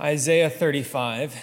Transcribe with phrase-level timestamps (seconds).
[0.00, 1.34] Isaiah 35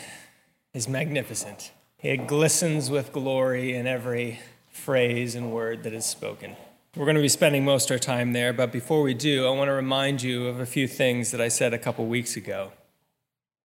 [0.73, 1.73] is magnificent.
[2.01, 4.39] It glistens with glory in every
[4.69, 6.55] phrase and word that is spoken.
[6.95, 9.49] We're going to be spending most of our time there, but before we do, I
[9.49, 12.71] want to remind you of a few things that I said a couple weeks ago.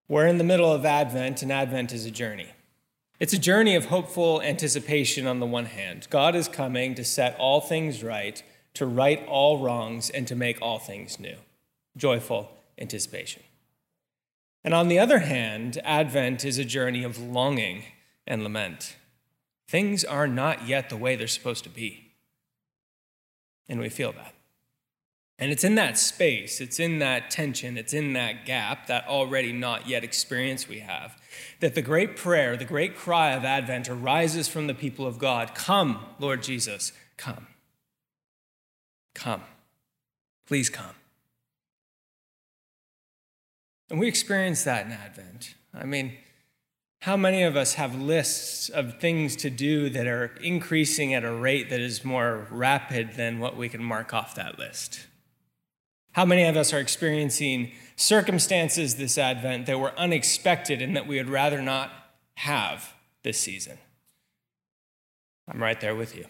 [0.08, 2.48] We're in the middle of Advent, and Advent is a journey.
[3.20, 6.08] It's a journey of hopeful anticipation on the one hand.
[6.10, 8.42] God is coming to set all things right,
[8.74, 11.36] to right all wrongs, and to make all things new.
[11.96, 13.44] Joyful anticipation.
[14.62, 17.84] And on the other hand, Advent is a journey of longing
[18.26, 18.96] and lament.
[19.68, 22.12] Things are not yet the way they're supposed to be.
[23.68, 24.34] And we feel that.
[25.38, 29.52] And it's in that space, it's in that tension, it's in that gap, that already
[29.52, 31.16] not yet experience we have,
[31.60, 35.54] that the great prayer, the great cry of Advent arises from the people of God
[35.54, 37.46] Come, Lord Jesus, come.
[39.14, 39.42] Come.
[40.46, 40.99] Please come.
[43.90, 45.54] And we experience that in Advent.
[45.74, 46.16] I mean,
[47.00, 51.32] how many of us have lists of things to do that are increasing at a
[51.32, 55.06] rate that is more rapid than what we can mark off that list?
[56.12, 61.16] How many of us are experiencing circumstances this Advent that were unexpected and that we
[61.16, 61.90] would rather not
[62.34, 63.78] have this season?
[65.48, 66.26] I'm right there with you.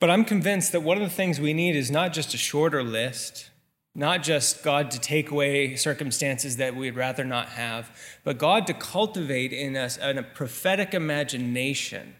[0.00, 2.82] But I'm convinced that one of the things we need is not just a shorter
[2.82, 3.50] list,
[3.94, 7.90] not just God to take away circumstances that we'd rather not have,
[8.24, 12.14] but God to cultivate in us a prophetic imagination,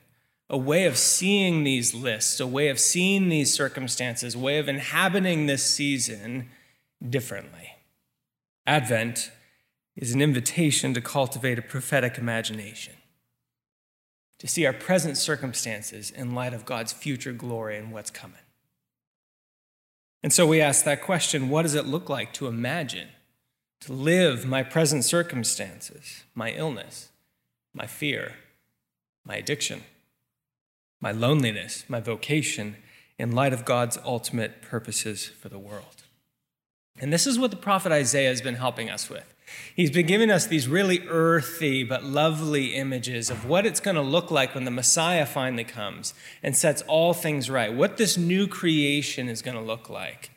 [0.51, 4.69] a way of seeing these lists, a way of seeing these circumstances, a way of
[4.69, 6.51] inhabiting this season
[7.09, 7.71] differently.
[8.67, 9.33] Advent
[9.97, 12.95] is an invitation to cultivate a prophetic imagination,
[14.39, 18.42] to see our present circumstances in light of God's future glory and what's coming.
[20.23, 23.09] And so we ask that question what does it look like to imagine,
[23.81, 27.11] to live my present circumstances, my illness,
[27.75, 28.35] my fear,
[29.25, 29.83] my addiction,
[31.01, 32.77] my loneliness, my vocation,
[33.19, 36.03] in light of God's ultimate purposes for the world?
[37.01, 39.35] And this is what the prophet Isaiah has been helping us with.
[39.75, 44.03] He's been giving us these really earthy but lovely images of what it's going to
[44.03, 48.47] look like when the Messiah finally comes and sets all things right, what this new
[48.47, 50.31] creation is going to look like.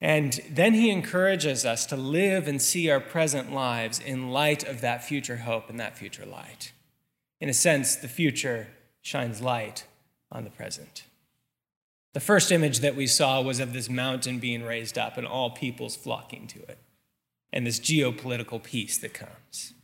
[0.00, 4.80] And then he encourages us to live and see our present lives in light of
[4.80, 6.72] that future hope and that future light.
[7.40, 8.68] In a sense, the future
[9.00, 9.86] shines light
[10.32, 11.04] on the present.
[12.12, 15.50] The first image that we saw was of this mountain being raised up and all
[15.50, 16.78] peoples flocking to it
[17.52, 19.74] and this geopolitical peace that comes.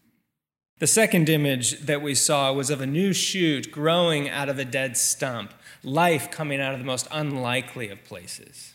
[0.79, 4.65] The second image that we saw was of a new shoot growing out of a
[4.65, 8.75] dead stump, life coming out of the most unlikely of places.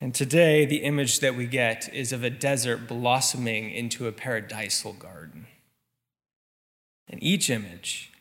[0.00, 4.92] And today, the image that we get is of a desert blossoming into a paradisal
[4.98, 5.46] garden.
[7.08, 8.12] And each image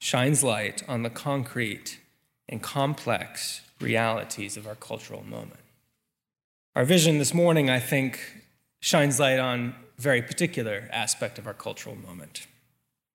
[0.00, 2.00] shines light on the concrete
[2.48, 5.60] and complex realities of our cultural moment.
[6.76, 8.43] Our vision this morning, I think,
[8.84, 12.46] shines light on a very particular aspect of our cultural moment.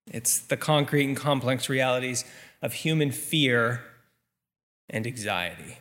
[0.08, 2.26] It's the concrete and complex realities
[2.64, 3.84] of human fear
[4.90, 5.78] and anxiety.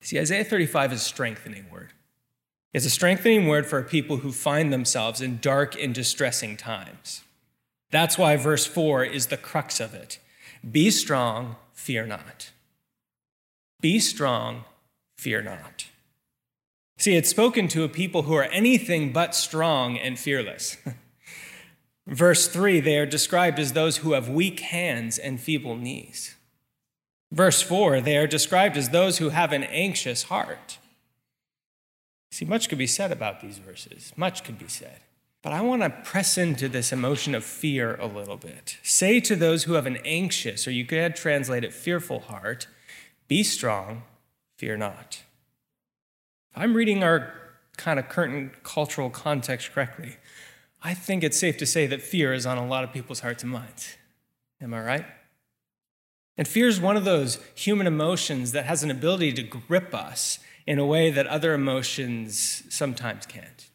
[0.00, 1.92] See, Isaiah 35 is a strengthening word.
[2.72, 7.22] It's a strengthening word for people who find themselves in dark and distressing times.
[7.92, 10.18] That's why verse 4 is the crux of it.
[10.68, 12.50] Be strong, fear not.
[13.80, 14.64] Be strong,
[15.16, 15.86] fear not.
[17.02, 20.76] See, it's spoken to a people who are anything but strong and fearless.
[22.06, 26.36] Verse 3, they are described as those who have weak hands and feeble knees.
[27.32, 30.78] Verse 4, they are described as those who have an anxious heart.
[32.30, 34.12] See, much could be said about these verses.
[34.14, 35.00] Much could be said.
[35.42, 38.78] But I want to press into this emotion of fear a little bit.
[38.84, 42.68] Say to those who have an anxious, or you could translate it fearful heart,
[43.26, 44.04] be strong,
[44.56, 45.22] fear not.
[46.54, 47.32] I'm reading our
[47.76, 50.16] kind of current cultural context correctly.
[50.82, 53.42] I think it's safe to say that fear is on a lot of people's hearts
[53.42, 53.96] and minds.
[54.60, 55.06] Am I right?
[56.36, 60.38] And fear is one of those human emotions that has an ability to grip us
[60.66, 63.68] in a way that other emotions sometimes can't.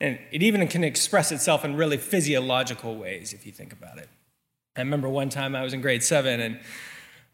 [0.00, 4.08] And it even can express itself in really physiological ways, if you think about it.
[4.76, 6.60] I remember one time I was in grade seven and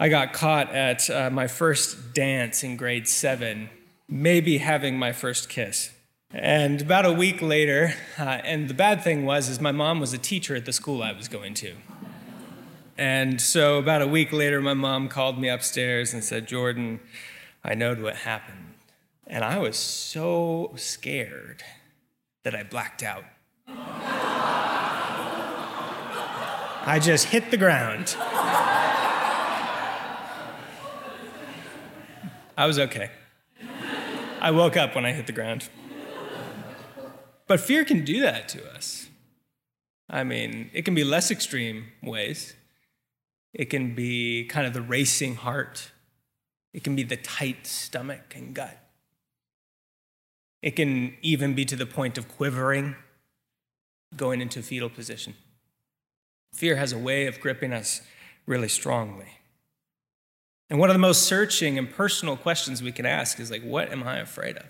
[0.01, 3.69] I got caught at uh, my first dance in grade seven
[4.09, 5.91] maybe having my first kiss.
[6.31, 10.13] And about a week later, uh, and the bad thing was, is my mom was
[10.13, 11.75] a teacher at the school I was going to.
[12.99, 17.01] And so about a week later, my mom called me upstairs and said, Jordan,
[17.63, 18.75] I knowed what happened.
[19.27, 21.63] And I was so scared
[22.43, 23.25] that I blacked out.
[26.87, 28.15] I just hit the ground.
[32.57, 33.11] I was okay.
[34.45, 35.71] I woke up when I hit the ground.
[37.47, 39.09] But fear can do that to us.
[40.11, 42.53] I mean, it can be less extreme ways.
[43.55, 45.93] It can be kind of the racing heart.
[46.75, 48.79] It can be the tight stomach and gut.
[50.61, 52.97] It can even be to the point of quivering,
[54.15, 55.37] going into fetal position.
[56.53, 58.03] Fear has a way of gripping us
[58.45, 59.39] really strongly.
[60.71, 63.93] And one of the most searching and personal questions we can ask is like, what
[63.93, 64.67] am I afraid of?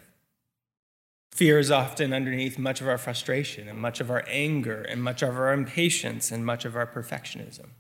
[1.33, 5.23] Fear is often underneath much of our frustration and much of our anger and much
[5.23, 7.71] of our impatience and much of our perfectionism.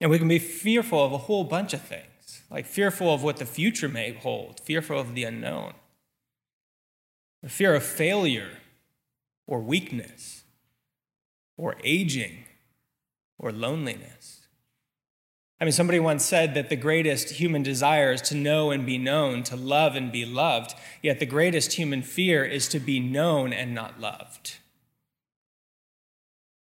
[0.00, 3.38] And we can be fearful of a whole bunch of things, like fearful of what
[3.38, 5.74] the future may hold, fearful of the unknown,
[7.42, 8.58] the fear of failure
[9.46, 10.44] or weakness
[11.56, 12.44] or aging
[13.38, 14.43] or loneliness.
[15.60, 18.98] I mean, somebody once said that the greatest human desire is to know and be
[18.98, 23.52] known, to love and be loved, yet the greatest human fear is to be known
[23.52, 24.56] and not loved.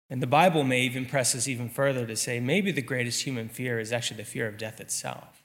[0.09, 3.49] And the Bible may even press us even further to say maybe the greatest human
[3.49, 5.43] fear is actually the fear of death itself.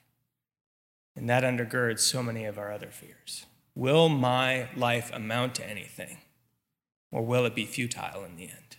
[1.15, 3.45] And that undergirds so many of our other fears.
[3.75, 6.19] Will my life amount to anything?
[7.11, 8.77] Or will it be futile in the end?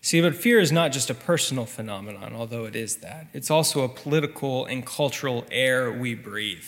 [0.00, 3.26] See, but fear is not just a personal phenomenon, although it is that.
[3.32, 6.64] It's also a political and cultural air we breathe.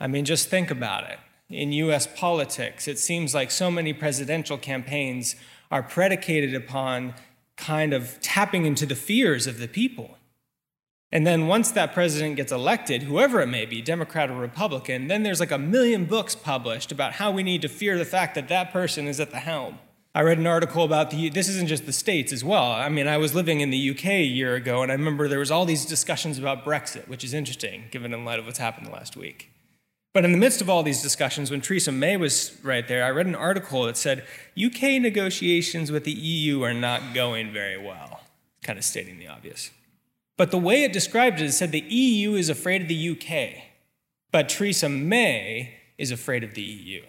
[0.00, 1.18] I mean, just think about it.
[1.50, 5.36] In US politics, it seems like so many presidential campaigns
[5.70, 7.14] are predicated upon
[7.56, 10.18] kind of tapping into the fears of the people.
[11.12, 15.22] And then once that president gets elected, whoever it may be, Democrat or Republican, then
[15.22, 18.48] there's like a million books published about how we need to fear the fact that
[18.48, 19.78] that person is at the helm.
[20.16, 22.70] I read an article about the, this isn't just the States as well.
[22.70, 25.40] I mean, I was living in the UK a year ago, and I remember there
[25.40, 28.86] was all these discussions about Brexit, which is interesting, given in light of what's happened
[28.86, 29.50] the last week.
[30.12, 33.10] But in the midst of all these discussions, when Theresa May was right there, I
[33.10, 34.24] read an article that said
[34.56, 38.20] UK negotiations with the EU are not going very well,
[38.62, 39.72] kind of stating the obvious.
[40.36, 43.64] But the way it described it, it said the EU is afraid of the UK,
[44.30, 47.02] but Theresa May is afraid of the EU.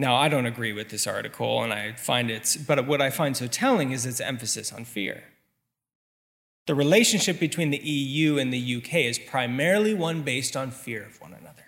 [0.00, 3.36] Now, I don't agree with this article, and I find it's, but what I find
[3.36, 5.24] so telling is its emphasis on fear.
[6.66, 11.20] The relationship between the EU and the UK is primarily one based on fear of
[11.20, 11.64] one another.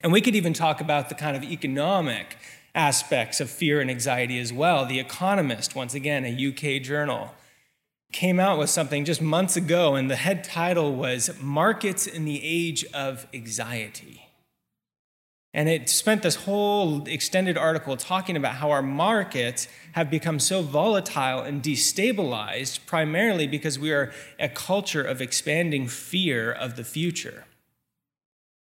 [0.00, 2.36] And we could even talk about the kind of economic
[2.74, 4.84] aspects of fear and anxiety as well.
[4.84, 7.32] The Economist, once again, a UK journal,
[8.10, 12.40] came out with something just months ago, and the head title was Markets in the
[12.42, 14.24] Age of Anxiety.
[15.54, 20.62] And it spent this whole extended article talking about how our markets have become so
[20.62, 27.44] volatile and destabilized primarily because we are a culture of expanding fear of the future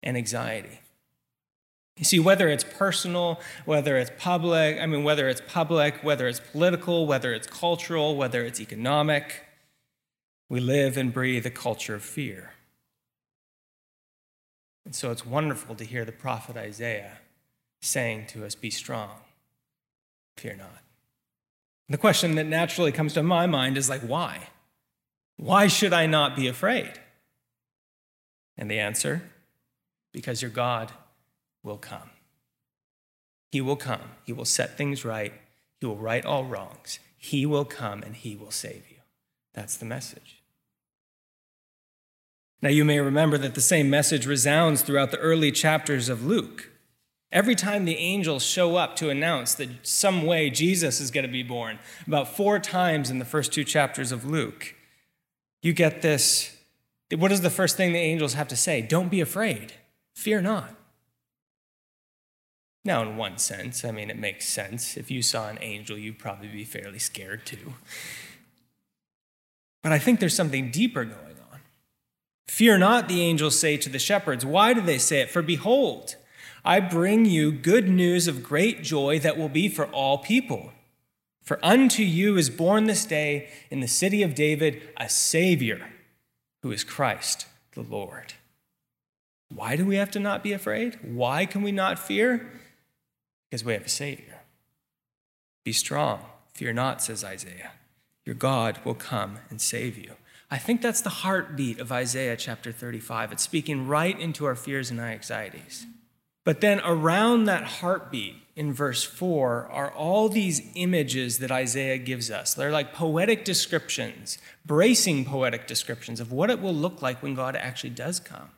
[0.04, 0.78] and anxiety.
[1.96, 6.38] You see, whether it's personal, whether it's public, I mean, whether it's public, whether it's
[6.38, 9.44] political, whether it's cultural, whether it's economic,
[10.48, 12.52] we live and breathe a culture of fear.
[14.84, 17.18] And so it's wonderful to hear the prophet Isaiah
[17.80, 19.20] saying to us, Be strong,
[20.36, 20.82] fear not.
[21.88, 24.48] The question that naturally comes to my mind is like, why?
[25.36, 26.92] Why should I not be afraid?
[28.56, 29.22] And the answer
[30.12, 30.92] because your God
[31.62, 32.10] will come.
[33.52, 34.16] He will come.
[34.24, 35.32] He will set things right.
[35.80, 36.98] He will right all wrongs.
[37.16, 38.98] He will come and he will save you.
[39.54, 40.37] That's the message.
[42.60, 46.70] Now, you may remember that the same message resounds throughout the early chapters of Luke.
[47.30, 51.32] Every time the angels show up to announce that some way Jesus is going to
[51.32, 54.74] be born, about four times in the first two chapters of Luke,
[55.62, 56.56] you get this.
[57.14, 58.80] What is the first thing the angels have to say?
[58.80, 59.74] Don't be afraid,
[60.14, 60.74] fear not.
[62.84, 64.96] Now, in one sense, I mean, it makes sense.
[64.96, 67.74] If you saw an angel, you'd probably be fairly scared too.
[69.82, 71.27] But I think there's something deeper going
[72.48, 74.44] Fear not, the angels say to the shepherds.
[74.44, 75.30] Why do they say it?
[75.30, 76.16] For behold,
[76.64, 80.72] I bring you good news of great joy that will be for all people.
[81.42, 85.88] For unto you is born this day in the city of David a Savior,
[86.62, 88.34] who is Christ the Lord.
[89.54, 90.98] Why do we have to not be afraid?
[91.02, 92.50] Why can we not fear?
[93.48, 94.40] Because we have a Savior.
[95.64, 96.20] Be strong,
[96.54, 97.72] fear not, says Isaiah.
[98.24, 100.12] Your God will come and save you.
[100.50, 103.32] I think that's the heartbeat of Isaiah chapter 35.
[103.32, 105.86] It's speaking right into our fears and our anxieties.
[106.44, 112.30] But then around that heartbeat in verse 4 are all these images that Isaiah gives
[112.30, 112.54] us.
[112.54, 117.54] They're like poetic descriptions, bracing poetic descriptions of what it will look like when God
[117.54, 118.50] actually does come.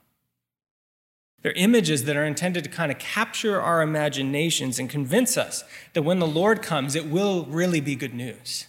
[1.43, 6.03] They're images that are intended to kind of capture our imaginations and convince us that
[6.03, 8.67] when the Lord comes, it will really be good news.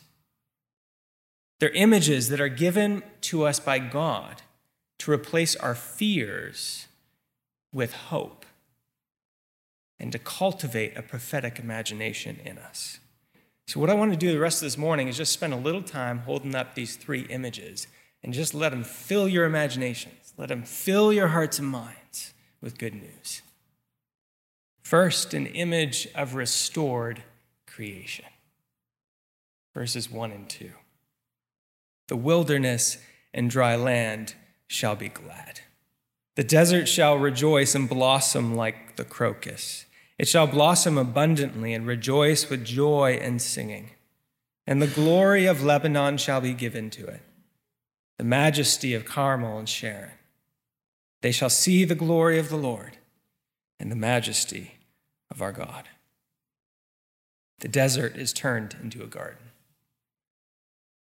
[1.62, 4.42] They're images that are given to us by God
[4.98, 6.88] to replace our fears
[7.72, 8.48] with hope
[10.00, 13.00] and to cultivate a prophetic imagination in us.
[13.68, 15.58] So, what I want to do the rest of this morning is just spend a
[15.58, 17.86] little time holding up these three images
[18.24, 22.80] and just let them fill your imaginations, let them fill your hearts and minds with
[22.80, 23.44] good news.
[24.82, 27.22] First, an image of restored
[27.68, 28.26] creation.
[29.76, 30.72] Verses 1 and 2.
[32.12, 32.98] The wilderness
[33.34, 34.36] and dry land
[34.68, 35.62] shall be glad.
[36.36, 39.86] The desert shall rejoice and blossom like the crocus.
[40.20, 43.92] It shall blossom abundantly and rejoice with joy and singing.
[44.68, 47.22] And the glory of Lebanon shall be given to it,
[48.18, 50.12] the majesty of Carmel and Sharon.
[51.22, 52.98] They shall see the glory of the Lord
[53.80, 54.80] and the majesty
[55.30, 55.88] of our God.
[57.60, 59.52] The desert is turned into a garden.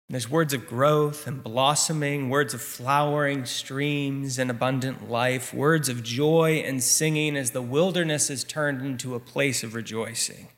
[0.09, 6.03] There's words of growth and blossoming, words of flowering streams and abundant life, words of
[6.03, 10.49] joy and singing as the wilderness is turned into a place of rejoicing.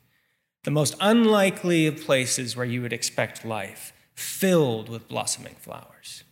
[0.64, 6.24] The most unlikely of places where you would expect life, filled with blossoming flowers.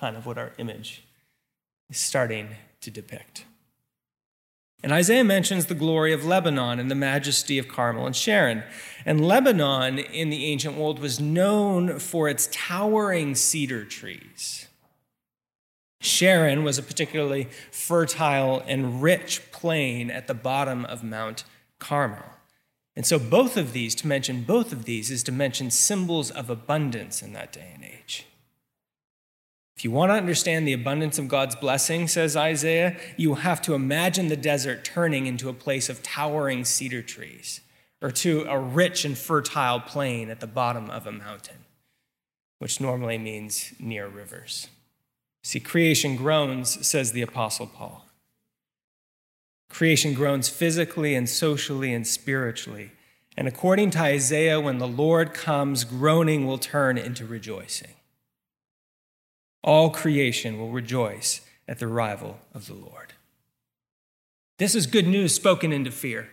[0.00, 1.04] Kind of what our image
[1.90, 3.44] is starting to depict.
[4.82, 8.62] And Isaiah mentions the glory of Lebanon and the majesty of Carmel and Sharon.
[9.04, 14.68] And Lebanon in the ancient world was known for its towering cedar trees.
[16.00, 21.44] Sharon was a particularly fertile and rich plain at the bottom of Mount
[21.78, 22.24] Carmel.
[22.96, 26.50] And so, both of these, to mention both of these, is to mention symbols of
[26.50, 28.26] abundance in that day and age.
[29.80, 33.72] If you want to understand the abundance of God's blessing, says Isaiah, you have to
[33.72, 37.62] imagine the desert turning into a place of towering cedar trees
[38.02, 41.64] or to a rich and fertile plain at the bottom of a mountain,
[42.58, 44.68] which normally means near rivers.
[45.42, 48.04] See, creation groans, says the Apostle Paul.
[49.70, 52.90] Creation groans physically and socially and spiritually.
[53.34, 57.94] And according to Isaiah, when the Lord comes, groaning will turn into rejoicing.
[59.62, 63.14] All creation will rejoice at the arrival of the Lord.
[64.58, 66.28] This is good news spoken into fear.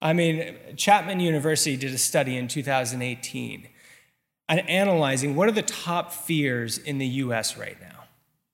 [0.00, 3.68] I mean, Chapman University did a study in 2018
[4.68, 8.04] analyzing what are the top fears in the US right now.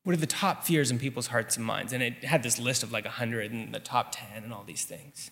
[0.05, 1.93] What are the top fears in people's hearts and minds?
[1.93, 4.85] And it had this list of like 100 and the top 10 and all these
[4.85, 5.31] things.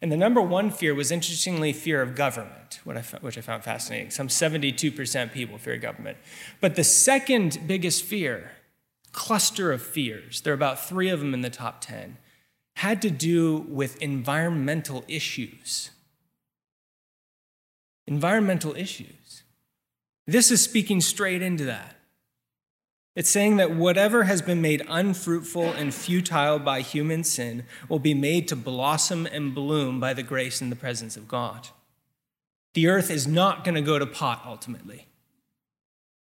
[0.00, 4.10] And the number one fear was interestingly fear of government, which I found fascinating.
[4.10, 6.18] Some 72% people fear government.
[6.60, 8.52] But the second biggest fear,
[9.10, 12.16] cluster of fears, there are about three of them in the top 10,
[12.76, 15.90] had to do with environmental issues.
[18.06, 19.42] Environmental issues.
[20.28, 21.97] This is speaking straight into that.
[23.18, 28.14] It's saying that whatever has been made unfruitful and futile by human sin will be
[28.14, 31.70] made to blossom and bloom by the grace and the presence of God.
[32.74, 35.08] The earth is not going to go to pot ultimately.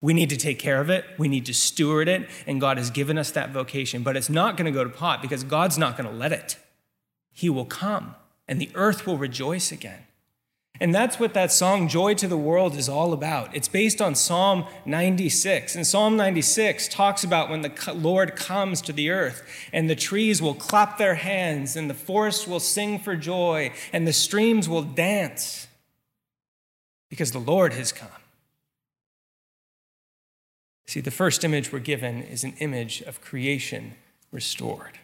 [0.01, 2.91] We need to take care of it, we need to steward it, and God has
[2.93, 4.05] given us that vocation.
[4.05, 6.57] But it's not going to go to pot because God's not going to let it.
[7.33, 8.15] He will come,
[8.47, 10.05] and the earth will rejoice again.
[10.79, 13.55] And that's what that song, Joy to the World, is all about.
[13.55, 15.75] It's based on Psalm 96.
[15.75, 19.43] And Psalm 96 talks about when the Lord comes to the earth,
[19.73, 24.07] and the trees will clap their hands, and the forest will sing for joy, and
[24.07, 25.67] the streams will dance
[27.09, 28.09] because the Lord has come.
[30.87, 33.95] See, the first image we're given is an image of creation
[34.31, 34.99] restored.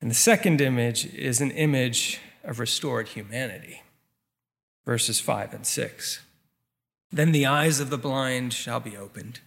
[0.00, 3.82] And the second image is an image of restored humanity
[4.88, 6.20] verses 5 and 6.
[7.12, 9.40] Then the eyes of the blind shall be opened,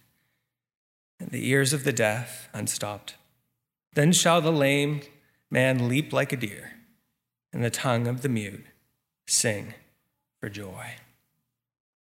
[1.18, 3.16] and the ears of the deaf unstopped.
[3.94, 5.00] Then shall the lame
[5.50, 6.74] man leap like a deer,
[7.52, 8.66] and the tongue of the mute
[9.26, 9.74] sing
[10.38, 10.92] for joy.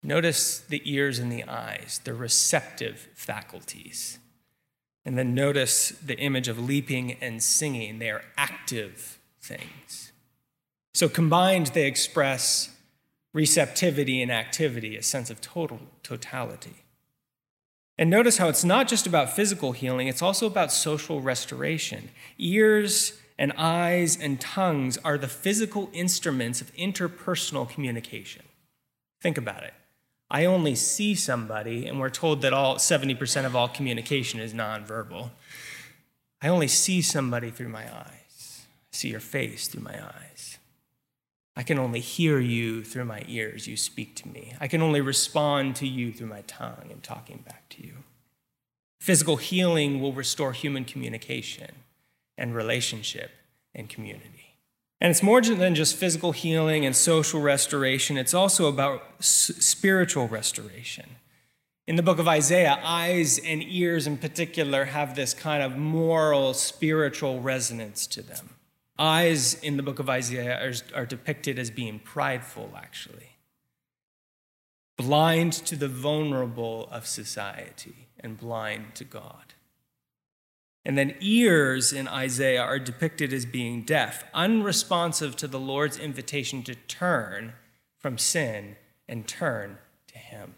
[0.04, 4.20] Notice the ears and the eyes, the receptive faculties.
[5.04, 7.98] And then notice the image of leaping and singing.
[7.98, 10.12] They are active things.
[10.94, 12.70] So combined, they express
[13.34, 16.84] receptivity and activity, a sense of total totality.
[17.98, 22.10] And notice how it's not just about physical healing, it's also about social restoration.
[22.38, 28.44] Ears and eyes and tongues are the physical instruments of interpersonal communication.
[29.22, 29.74] Think about it.
[30.30, 35.32] I only see somebody, and we're told that all 70% of all communication is nonverbal.
[36.42, 38.62] I only see somebody through my eyes.
[38.64, 40.58] I see your face through my eyes.
[41.56, 43.68] I can only hear you through my ears.
[43.68, 44.54] You speak to me.
[44.60, 48.04] I can only respond to you through my tongue and talking back to you.
[49.00, 51.72] Physical healing will restore human communication
[52.38, 53.32] and relationship
[53.76, 54.56] and community.
[55.02, 61.16] And it's more than just physical healing and social restoration, it's also about spiritual restoration.
[61.88, 66.54] In the book of Isaiah, eyes and ears in particular have this kind of moral,
[66.54, 68.52] spiritual resonance to them.
[68.98, 73.38] Eyes in the book of Isaiah are, are depicted as being prideful, actually,
[74.98, 79.54] blind to the vulnerable of society and blind to God.
[80.84, 86.64] And then ears in Isaiah are depicted as being deaf, unresponsive to the Lord's invitation
[86.64, 87.54] to turn
[88.00, 90.56] from sin and turn to Him.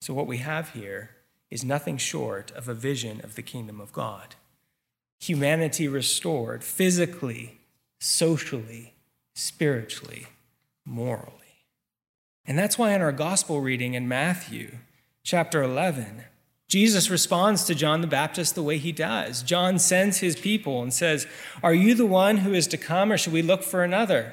[0.00, 1.10] So, what we have here
[1.50, 4.34] is nothing short of a vision of the kingdom of God.
[5.20, 7.58] Humanity restored physically,
[7.98, 8.94] socially,
[9.34, 10.26] spiritually,
[10.84, 11.32] morally.
[12.46, 14.76] And that's why in our gospel reading in Matthew
[15.24, 16.24] chapter 11,
[16.68, 19.42] Jesus responds to John the Baptist the way he does.
[19.42, 21.26] John sends his people and says,
[21.62, 24.32] Are you the one who is to come, or should we look for another?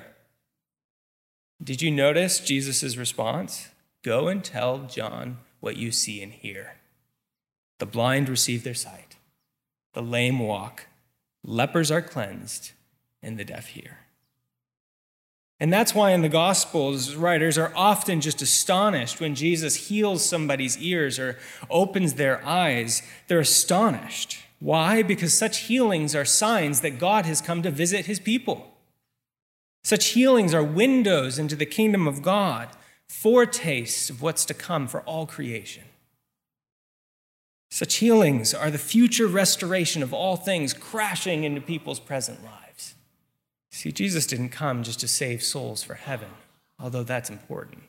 [1.63, 3.69] Did you notice Jesus' response?
[4.03, 6.77] Go and tell John what you see and hear.
[7.79, 9.12] The blind receive their sight,
[9.93, 10.87] the lame walk,
[11.43, 12.71] lepers are cleansed,
[13.21, 13.99] and the deaf hear.
[15.59, 20.77] And that's why in the Gospels, writers are often just astonished when Jesus heals somebody's
[20.79, 21.37] ears or
[21.69, 23.01] opens their eyes.
[23.27, 24.39] They're astonished.
[24.59, 25.03] Why?
[25.03, 28.73] Because such healings are signs that God has come to visit his people.
[29.83, 32.69] Such healings are windows into the kingdom of God,
[33.07, 35.83] foretastes of what's to come for all creation.
[37.73, 42.93] Such healings are the future restoration of all things crashing into people's present lives.
[43.71, 46.29] See, Jesus didn't come just to save souls for heaven,
[46.79, 47.81] although that's important.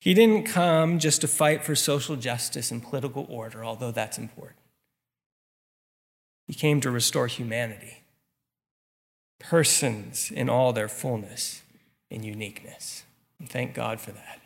[0.00, 4.58] He didn't come just to fight for social justice and political order, although that's important.
[6.48, 7.98] He came to restore humanity,
[9.38, 11.62] persons in all their fullness
[12.10, 13.04] and uniqueness.
[13.38, 14.40] And thank God for that.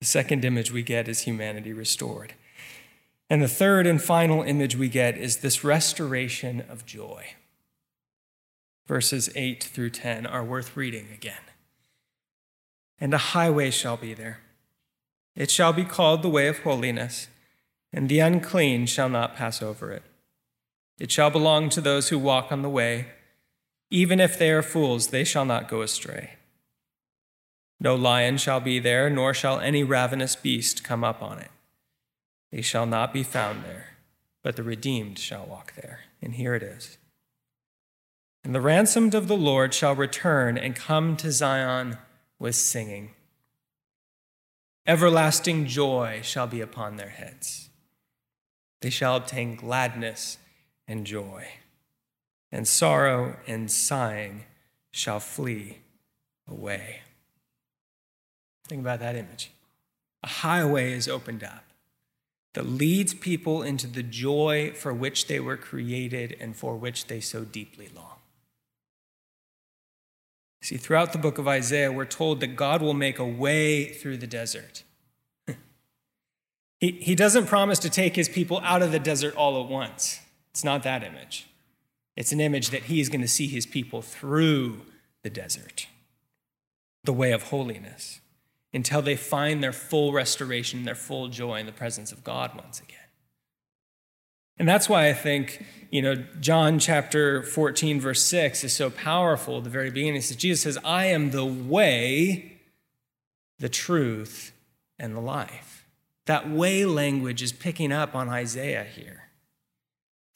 [0.00, 2.34] The second image we get is humanity restored.
[3.32, 7.28] And the third and final image we get is this restoration of joy
[8.86, 11.40] verses 8 through 10 are worth reading again.
[13.00, 14.40] And a highway shall be there.
[15.34, 17.28] It shall be called the way of holiness,
[17.90, 20.02] and the unclean shall not pass over it.
[21.00, 23.06] It shall belong to those who walk on the way.
[23.88, 26.34] Even if they are fools, they shall not go astray.
[27.80, 31.50] No lion shall be there, nor shall any ravenous beast come up on it.
[32.52, 33.96] They shall not be found there,
[34.42, 36.00] but the redeemed shall walk there.
[36.20, 36.98] And here it is.
[38.44, 41.96] And the ransomed of the Lord shall return and come to Zion
[42.38, 43.12] with singing.
[44.86, 47.70] Everlasting joy shall be upon their heads.
[48.80, 50.38] They shall obtain gladness
[50.86, 51.46] and joy,
[52.50, 54.44] and sorrow and sighing
[54.90, 55.78] shall flee
[56.48, 57.00] away.
[58.66, 59.52] Think about that image.
[60.24, 61.71] A highway is opened up
[62.54, 67.20] that leads people into the joy for which they were created and for which they
[67.20, 68.18] so deeply long.
[70.60, 74.18] See, throughout the book of Isaiah, we're told that God will make a way through
[74.18, 74.84] the desert.
[76.78, 80.20] he, he doesn't promise to take his people out of the desert all at once.
[80.50, 81.48] It's not that image.
[82.16, 84.82] It's an image that he is going to see his people through
[85.22, 85.88] the desert,
[87.02, 88.20] the way of holiness,
[88.74, 92.80] until they find their full restoration, their full joy in the presence of God once
[92.80, 92.98] again.
[94.58, 99.58] And that's why I think, you know, John chapter 14, verse 6 is so powerful
[99.58, 100.20] at the very beginning.
[100.20, 102.60] Says, Jesus says, I am the way,
[103.58, 104.52] the truth,
[104.98, 105.86] and the life.
[106.26, 109.30] That way language is picking up on Isaiah here.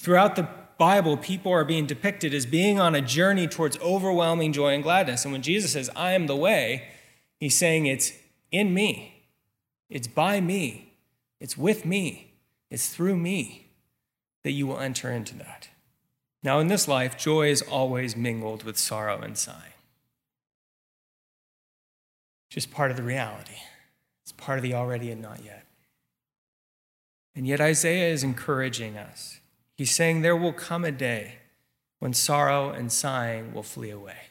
[0.00, 4.74] Throughout the Bible, people are being depicted as being on a journey towards overwhelming joy
[4.74, 5.24] and gladness.
[5.24, 6.88] And when Jesus says, I am the way,
[7.38, 8.12] he's saying it's
[8.50, 9.24] in me,
[9.88, 10.94] it's by me,
[11.40, 12.32] it's with me,
[12.70, 13.68] it's through me
[14.42, 15.68] that you will enter into that.
[16.42, 19.72] Now, in this life, joy is always mingled with sorrow and sighing.
[22.48, 23.56] Just part of the reality.
[24.22, 25.66] It's part of the already and not yet.
[27.34, 29.40] And yet, Isaiah is encouraging us.
[29.76, 31.38] He's saying there will come a day
[31.98, 34.30] when sorrow and sighing will flee away.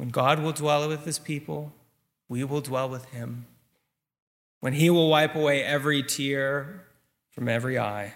[0.00, 1.74] When God will dwell with his people,
[2.26, 3.44] we will dwell with him.
[4.60, 6.86] When he will wipe away every tear
[7.28, 8.14] from every eye,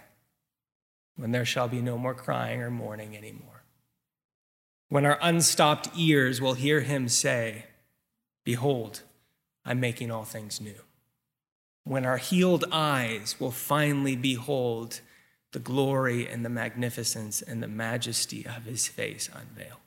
[1.16, 3.64] when there shall be no more crying or mourning anymore.
[4.88, 7.66] When our unstopped ears will hear him say,
[8.44, 9.02] Behold,
[9.62, 10.80] I'm making all things new.
[11.82, 15.02] When our healed eyes will finally behold
[15.52, 19.80] the glory and the magnificence and the majesty of his face unveiled.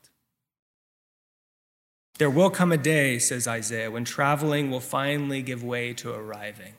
[2.18, 6.74] There will come a day, says Isaiah, when traveling will finally give way to arriving,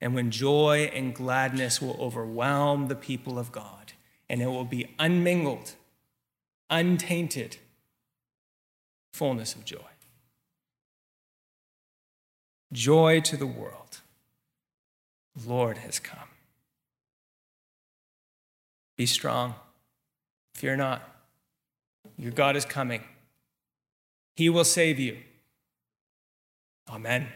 [0.00, 3.92] and when joy and gladness will overwhelm the people of God,
[4.30, 5.74] and it will be unmingled,
[6.70, 7.58] untainted
[9.12, 9.78] fullness of joy.
[12.72, 14.00] Joy to the world.
[15.36, 16.28] The Lord has come.
[18.96, 19.54] Be strong.
[20.54, 21.02] Fear not.
[22.16, 23.02] Your God is coming.
[24.38, 25.16] He will save you.
[26.88, 27.26] Amen.